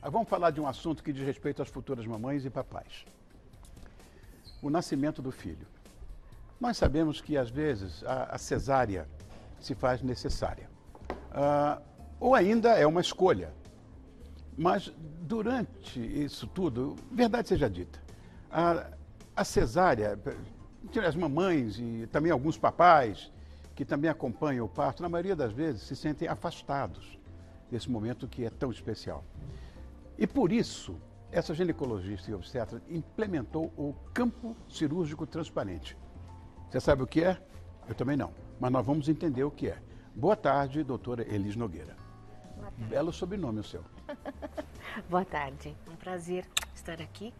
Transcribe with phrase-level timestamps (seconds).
[0.00, 3.04] Ah, Vamos falar de um assunto que diz respeito às futuras mamães e papais.
[4.62, 5.66] O nascimento do filho.
[6.60, 9.08] Nós sabemos que, às vezes, a, a cesárea
[9.60, 10.68] se faz necessária.
[11.32, 11.80] Ah,
[12.20, 13.52] ou ainda é uma escolha.
[14.56, 18.00] Mas, durante isso tudo, verdade seja dita,
[18.50, 18.86] a,
[19.36, 20.18] a cesárea,
[21.06, 23.30] as mamães e também alguns papais
[23.76, 27.16] que também acompanham o parto, na maioria das vezes se sentem afastados
[27.70, 29.22] desse momento que é tão especial.
[30.18, 31.00] E por isso,
[31.30, 35.96] essa ginecologista e obstetra implementou o campo cirúrgico transparente.
[36.68, 37.40] Você sabe o que é?
[37.88, 39.78] Eu também não, mas nós vamos entender o que é.
[40.14, 41.96] Boa tarde, doutora Elis Nogueira.
[42.56, 42.84] Boa tarde.
[42.90, 43.84] Belo sobrenome o seu.
[45.08, 45.76] Boa tarde.
[45.88, 46.44] Um prazer
[46.74, 47.32] estar aqui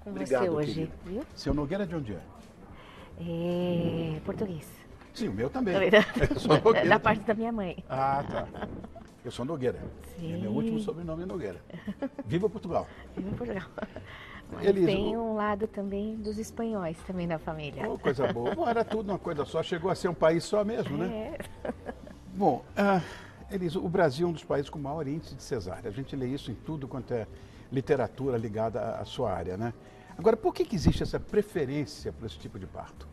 [0.00, 0.92] com Obrigado, você hoje.
[1.06, 1.22] Viu?
[1.34, 2.20] Seu Nogueira de onde é?
[3.20, 4.68] É, português.
[5.14, 5.74] Sim, o meu também.
[5.74, 6.88] Eu sou Nogueira.
[6.88, 7.82] Da parte da minha mãe.
[7.88, 8.68] Ah, tá.
[9.28, 9.78] Eu sou Nogueira.
[10.18, 10.36] Sim.
[10.36, 11.60] E meu último sobrenome é Nogueira.
[12.24, 12.86] Viva Portugal.
[13.14, 13.68] Vivo em Portugal.
[14.50, 17.86] Mas tem um lado também dos espanhóis também na família.
[17.90, 18.54] Oh, coisa boa.
[18.54, 19.62] Bom, era tudo uma coisa só.
[19.62, 21.36] Chegou a ser um país só mesmo, né?
[21.62, 21.72] É.
[22.34, 23.02] Bom, ah,
[23.50, 25.90] Elis, o Brasil é um dos países com maior índice de cesárea.
[25.90, 27.26] A gente lê isso em tudo quanto é
[27.70, 29.74] literatura ligada à- à sua área, né?
[30.16, 33.06] Agora, por que, que existe essa preferência por esse tipo de parto?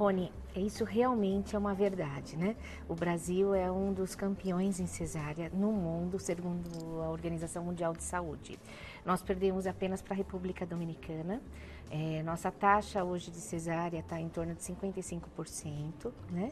[0.00, 2.56] Rony, isso realmente é uma verdade, né?
[2.88, 8.02] O Brasil é um dos campeões em cesárea no mundo, segundo a Organização Mundial de
[8.02, 8.58] Saúde.
[9.04, 11.42] Nós perdemos apenas para a República Dominicana.
[11.90, 16.50] É, nossa taxa hoje de cesárea está em torno de 55%, né?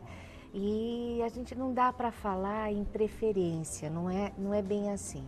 [0.53, 5.25] E a gente não dá para falar em preferência, não é, não é bem assim.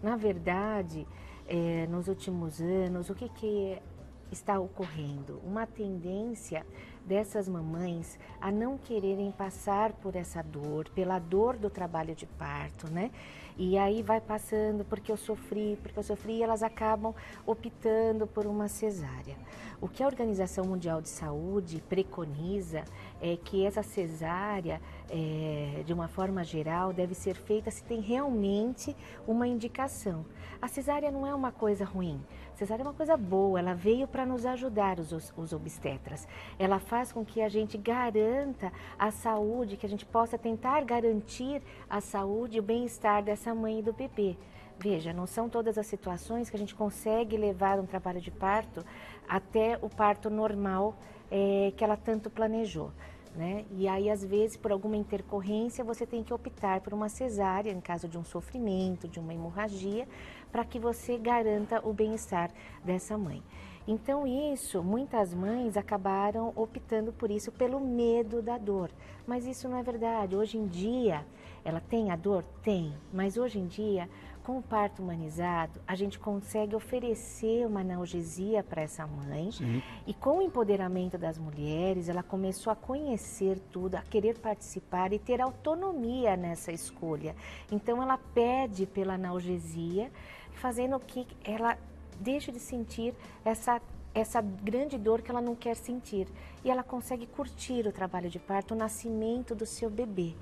[0.00, 1.04] Na verdade,
[1.48, 3.82] é, nos últimos anos, o que, que
[4.30, 5.40] está ocorrendo?
[5.44, 6.64] Uma tendência
[7.06, 12.90] dessas mamães a não quererem passar por essa dor, pela dor do trabalho de parto,
[12.90, 13.10] né?
[13.58, 17.14] E aí vai passando porque eu sofri, porque eu sofri, e elas acabam
[17.46, 19.36] optando por uma cesárea.
[19.80, 22.84] O que a Organização Mundial de Saúde preconiza
[23.20, 28.94] é que essa cesárea, é, de uma forma geral, deve ser feita se tem realmente
[29.26, 30.24] uma indicação.
[30.60, 32.20] A cesárea não é uma coisa ruim.
[32.56, 36.26] Cesárea é uma coisa boa, ela veio para nos ajudar, os, os obstetras.
[36.58, 41.60] Ela faz com que a gente garanta a saúde, que a gente possa tentar garantir
[41.88, 44.38] a saúde e o bem-estar dessa mãe e do bebê.
[44.78, 48.82] Veja, não são todas as situações que a gente consegue levar um trabalho de parto
[49.28, 50.96] até o parto normal
[51.30, 52.90] eh, que ela tanto planejou.
[53.36, 53.66] Né?
[53.70, 57.82] E aí, às vezes, por alguma intercorrência, você tem que optar por uma cesárea, em
[57.82, 60.08] caso de um sofrimento, de uma hemorragia,
[60.50, 62.50] para que você garanta o bem-estar
[62.82, 63.42] dessa mãe.
[63.86, 68.90] Então, isso, muitas mães acabaram optando por isso pelo medo da dor.
[69.26, 70.34] Mas isso não é verdade.
[70.34, 71.24] Hoje em dia,
[71.62, 72.42] ela tem a dor?
[72.62, 72.94] Tem.
[73.12, 74.08] Mas hoje em dia,
[74.46, 79.50] com o parto humanizado, a gente consegue oferecer uma analgesia para essa mãe.
[79.50, 79.82] Sim.
[80.06, 85.18] E com o empoderamento das mulheres, ela começou a conhecer tudo, a querer participar e
[85.18, 87.34] ter autonomia nessa escolha.
[87.72, 90.12] Então, ela pede pela analgesia,
[90.52, 91.76] fazendo que ela
[92.20, 93.82] deixe de sentir essa
[94.14, 96.26] essa grande dor que ela não quer sentir
[96.64, 100.32] e ela consegue curtir o trabalho de parto, o nascimento do seu bebê.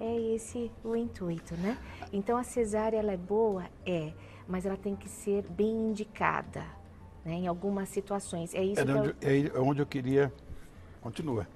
[0.00, 1.78] É esse o intuito, né?
[2.12, 4.12] Então a cesárea ela é boa, é,
[4.48, 6.64] mas ela tem que ser bem indicada,
[7.24, 7.34] né?
[7.34, 8.54] Em algumas situações.
[8.54, 9.56] É isso Era que onde, eu...
[9.56, 10.32] é onde eu queria.
[11.00, 11.46] Continua.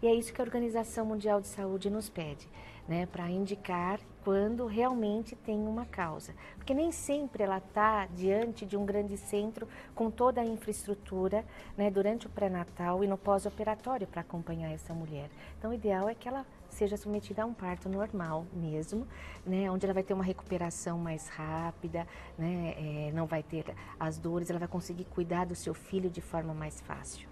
[0.00, 2.48] E é isso que a Organização Mundial de Saúde nos pede,
[2.86, 6.32] né, para indicar quando realmente tem uma causa.
[6.56, 9.66] Porque nem sempre ela está diante de um grande centro
[9.96, 11.44] com toda a infraestrutura
[11.76, 15.30] né, durante o pré-natal e no pós-operatório para acompanhar essa mulher.
[15.58, 19.06] Então, o ideal é que ela seja submetida a um parto normal mesmo,
[19.44, 22.06] né, onde ela vai ter uma recuperação mais rápida,
[22.36, 26.20] né, é, não vai ter as dores, ela vai conseguir cuidar do seu filho de
[26.20, 27.28] forma mais fácil.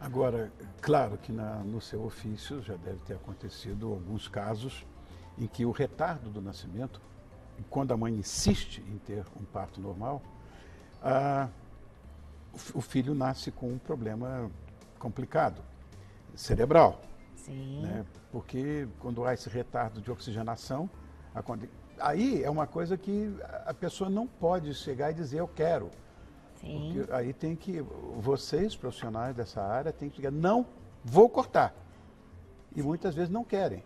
[0.00, 4.86] Agora, claro que na- no seu ofício já deve ter acontecido alguns casos
[5.38, 7.00] em que o retardo do nascimento,
[7.68, 10.22] quando a mãe insiste em ter um parto normal,
[12.74, 14.50] o filho nasce com um problema
[14.98, 15.62] complicado,
[16.34, 17.00] cerebral.
[17.50, 17.82] Sim.
[17.82, 18.04] né?
[18.30, 20.88] Porque quando há esse retardo de oxigenação,
[21.98, 23.34] aí é uma coisa que
[23.66, 25.90] a- pessoa não pode chegar e dizer eu quero.
[26.56, 26.92] Sim.
[26.94, 27.80] Porque aí tem que,
[28.18, 30.66] vocês profissionais dessa área, tem que chegar, não
[31.04, 31.74] vou cortar.
[32.76, 33.82] E muitas vezes não querem.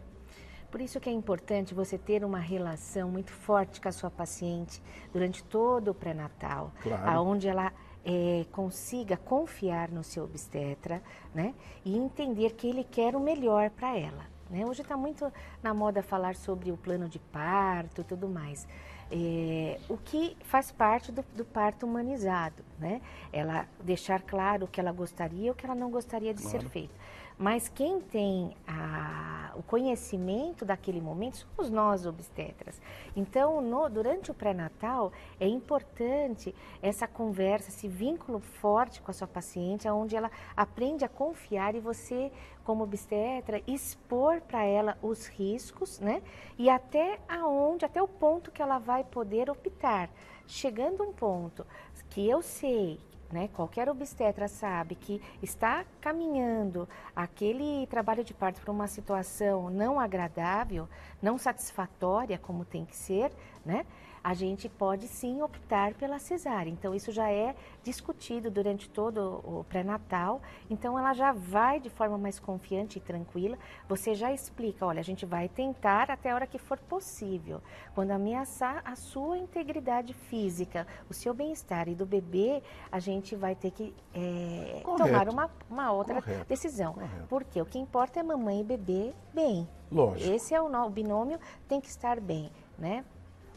[0.71, 4.83] Por isso que é importante você ter uma relação muito forte com a sua paciente
[5.13, 7.09] durante todo o pré-natal, Claro.
[7.11, 7.73] aonde ela
[8.05, 11.03] eh, consiga confiar no seu obstetra,
[11.35, 11.55] né,
[11.85, 14.27] e entender que ele quer o melhor para ela.
[14.51, 14.65] Né?
[14.67, 18.67] Hoje está muito na moda falar sobre o plano de parto e tudo mais.
[19.11, 23.01] é, o que faz parte do, do, parto humanizado, né?
[23.33, 26.61] Ela deixar claro o que ela gostaria e o que ela não gostaria de claro.
[26.63, 26.95] ser feito.
[27.37, 32.81] Mas quem tem a, o conhecimento daquele momento somos nós obstetras.
[33.17, 39.27] Então, no, durante o pré-natal, é importante essa conversa, esse vínculo forte com a sua
[39.27, 42.31] paciente, onde ela aprende a confiar e você,
[42.63, 46.23] como obstetra, expor para ela os riscos, né?
[46.57, 50.09] E até aonde, até o ponto que ela vai poder optar.
[50.47, 51.67] Chegando um ponto
[52.11, 53.01] que eu sei
[53.33, 53.49] né?
[53.55, 60.89] Qualquer obstetra sabe que está caminhando aquele trabalho de parto para uma situação não agradável,
[61.23, 63.31] não satisfatória como tem que ser,
[63.65, 63.87] né?
[64.25, 66.71] A gente pode sim optar pela cesárea.
[66.71, 70.41] Então, isso já é discutido durante todo o pré-natal.
[70.71, 73.59] Então, ela já vai de forma mais confiante e tranquila.
[73.87, 77.61] Você já explica: olha, a gente vai tentar até a hora que for possível.
[77.95, 83.55] Quando ameaçar a sua integridade física, o seu bem-estar e do bebê, a gente vai
[83.55, 86.47] ter que é, tomar uma, uma outra Correto.
[86.47, 86.95] decisão.
[86.95, 87.27] Correto.
[87.29, 89.69] Porque o que importa é mamãe e bebê bem.
[89.93, 90.33] Lógico.
[90.33, 91.39] Esse é o, o binômio,
[91.69, 93.05] tem que estar bem, né?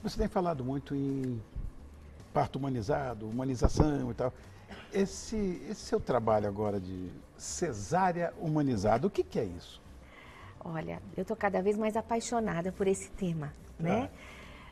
[0.03, 1.41] Você tem falado muito em
[2.33, 4.33] parto humanizado, humanização e tal.
[4.93, 9.81] Esse, esse seu trabalho agora de cesárea humanizada, o que, que é isso?
[10.63, 14.09] Olha, eu estou cada vez mais apaixonada por esse tema, né?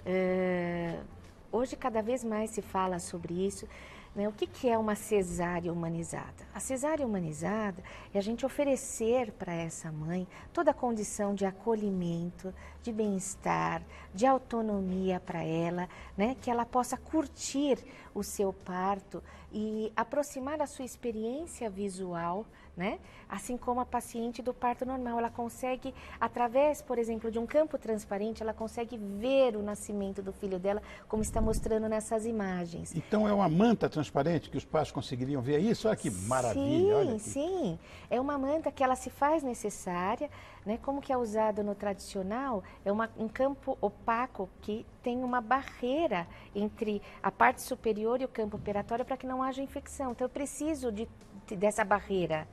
[0.06, 1.04] Uh,
[1.52, 3.68] hoje cada vez mais se fala sobre isso.
[4.16, 4.30] Né?
[4.30, 6.48] O que, que é uma cesárea humanizada?
[6.54, 7.84] A cesárea humanizada
[8.14, 13.84] é a gente oferecer para essa mãe toda a condição de acolhimento, de bem-estar,
[14.14, 16.38] de autonomia para ela, né?
[16.42, 17.78] que ela possa curtir
[18.14, 19.22] o seu parto
[19.52, 22.46] e aproximar a sua experiência visual
[22.76, 23.00] né?
[23.30, 27.78] Assim como a paciente do parto normal, ela consegue, através, por exemplo, de um campo
[27.78, 32.94] transparente, ela consegue ver o nascimento do filho dela, como está mostrando nessas imagens.
[32.96, 35.88] Então é uma manta transparente que os pais conseguiriam ver isso?
[35.88, 37.18] Olha que maravilha!
[37.18, 37.80] Sim, sim.
[38.10, 40.30] É uma manta que ela se faz necessária,
[40.66, 40.78] né?
[40.82, 46.28] Como que é usado no tradicional, é uma, um campo opaco que tem uma barreira
[46.54, 50.12] entre a parte superior e o campo operatório para que não haja infecção.
[50.12, 51.08] Então eu preciso de
[51.54, 52.48] dessa barreira.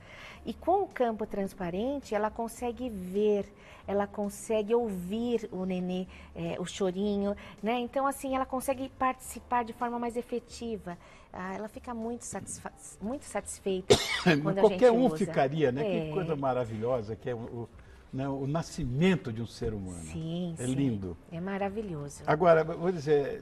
[0.45, 3.45] E com o campo transparente, ela consegue ver,
[3.87, 6.05] ela consegue ouvir o nenê,
[6.35, 7.79] é, o chorinho, né?
[7.79, 10.97] Então, assim, ela consegue participar de forma mais efetiva.
[11.31, 13.95] Ah, ela fica muito, satisfa muito satisfeita
[14.43, 15.17] quando Qualquer um usa.
[15.17, 15.81] ficaria, né?
[15.81, 16.05] É.
[16.07, 17.69] Que coisa maravilhosa que é o, o,
[18.11, 20.03] né, o, nascimento de um ser humano.
[20.03, 20.75] Sim, É sim.
[20.75, 21.17] lindo.
[21.31, 22.21] É maravilhoso.
[22.27, 23.41] Agora, vou dizer,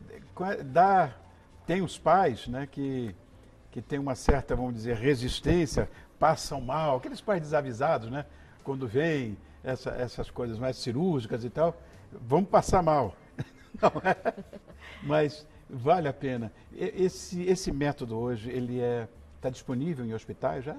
[0.66, 1.14] dá,
[1.66, 3.14] tem os pais, né, que
[3.72, 5.90] que tem uma certa, vamos dizer, resistência,
[6.20, 8.26] passam mal, aqueles pais desavisados, né?
[8.64, 11.76] Quando vem essa, essas coisas mais cirúrgicas e tal,
[12.12, 13.16] vão passar mal.
[13.82, 14.34] Não é?
[15.02, 16.52] Mas vale a pena.
[16.76, 19.08] Esse, esse método hoje, ele é
[19.42, 20.78] está disponível em hospitais já?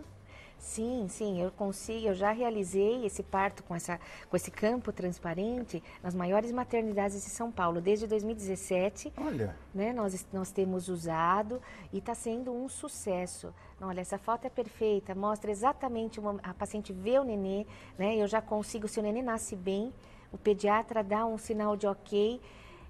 [0.62, 4.00] Sim, sim, eu consigo, eu já realizei esse parto com, essa,
[4.30, 9.12] com esse campo transparente nas maiores maternidades de São Paulo, desde 2017.
[9.18, 9.56] Olha.
[9.74, 11.60] Né, nós, nós temos usado
[11.92, 13.52] e está sendo um sucesso.
[13.80, 17.66] Olha, essa foto é perfeita, mostra exatamente, uma, a paciente vê o nenê,
[17.98, 19.92] né, eu já consigo, se o nenê nasce bem,
[20.30, 22.40] o pediatra dá um sinal de ok,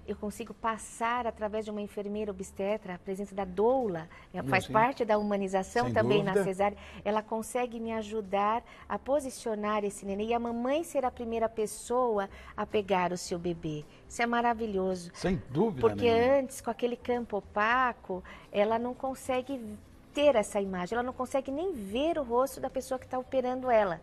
[0.07, 4.09] eu consigo passar através de uma enfermeira obstetra, a presença da doula,
[4.49, 4.73] faz Sim.
[4.73, 6.39] parte da humanização Sem também dúvida.
[6.39, 11.11] na cesárea, ela consegue me ajudar a posicionar esse neném e a mamãe ser a
[11.11, 13.85] primeira pessoa a pegar o seu bebê.
[14.07, 15.11] Isso é maravilhoso.
[15.13, 16.39] Sem dúvida Porque nenhuma.
[16.39, 19.59] antes, com aquele campo opaco, ela não consegue
[20.13, 23.71] ter essa imagem, ela não consegue nem ver o rosto da pessoa que está operando
[23.71, 23.99] ela.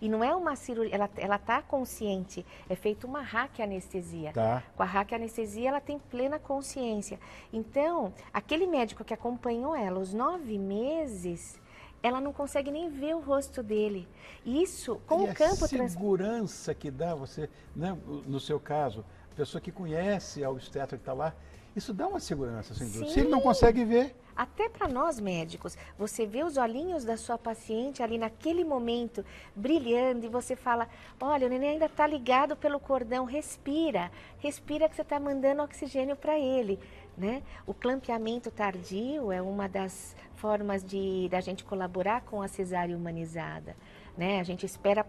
[0.00, 2.44] E não é uma cirurgia, ela ela está consciente.
[2.68, 3.24] É feita uma
[3.58, 4.32] anestesia.
[4.32, 4.62] Tá.
[4.76, 7.18] Com a anestesia ela tem plena consciência.
[7.52, 11.60] Então, aquele médico que acompanhou ela os nove meses,
[12.02, 14.06] ela não consegue nem ver o rosto dele.
[14.44, 16.78] Isso com e o campo a segurança trans...
[16.78, 17.96] que dá você, né,
[18.26, 21.34] no seu caso, a pessoa que conhece a obstetra que está lá,
[21.76, 23.10] isso dá uma segurança, sem dúvida.
[23.10, 24.14] Se ele não consegue ver.
[24.36, 30.26] Até para nós médicos, você vê os olhinhos da sua paciente ali naquele momento brilhando
[30.26, 30.88] e você fala:
[31.20, 36.16] olha, o neném ainda está ligado pelo cordão, respira, respira que você está mandando oxigênio
[36.16, 36.78] para ele.
[37.16, 37.44] Né?
[37.64, 43.74] O clampeamento tardio é uma das formas de da gente colaborar com a cesárea humanizada.
[44.14, 44.40] Né?
[44.40, 45.02] A gente espera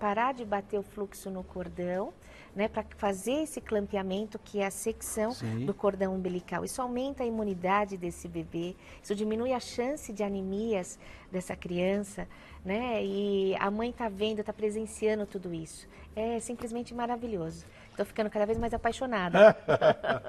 [0.00, 2.12] parar de bater o fluxo no cordão
[2.56, 5.64] né, para fazer esse clampeamento, que é a secção Sim.
[5.64, 6.64] do cordão umbilical.
[6.64, 10.98] Isso aumenta a imunidade desse bebê, isso diminui a chance de anemias
[11.30, 12.26] dessa criança,
[12.64, 13.00] né?
[13.04, 15.88] E a mãe está vendo, está presenciando tudo isso.
[16.16, 17.64] É simplesmente maravilhoso.
[17.90, 19.56] Estou ficando cada vez mais apaixonada.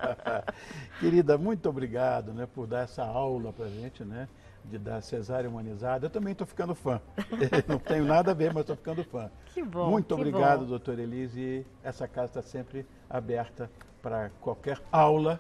[1.01, 4.27] Querida, muito obrigado né, por dar essa aula para gente, né?
[4.65, 6.06] De dar cesárea humanizada.
[6.06, 7.01] Eu também estou ficando fã.
[7.68, 9.30] Não tenho nada a ver, mas estou ficando fã.
[9.48, 9.89] Que bom.
[9.89, 10.65] Muito que obrigado, bom.
[10.68, 11.65] doutor Elise.
[11.84, 13.70] Essa casa está sempre aberta
[14.01, 15.39] para qualquer aula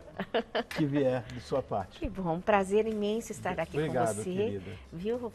[0.69, 1.99] que vier de sua parte.
[1.99, 4.23] Que bom, um prazer imenso estar aqui Obrigado, com você.
[4.23, 4.71] querida.
[4.93, 5.31] Viu?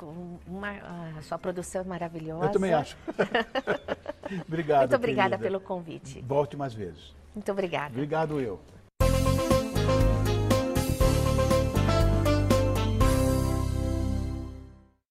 [0.46, 0.70] Uma,
[1.18, 2.46] a sua produção é maravilhosa.
[2.46, 2.96] Eu também acho.
[4.46, 4.80] obrigado.
[4.80, 5.38] Muito obrigada querida.
[5.38, 6.22] pelo convite.
[6.22, 7.14] Volte mais vezes.
[7.34, 7.90] Muito obrigada.
[7.90, 8.60] Obrigado eu.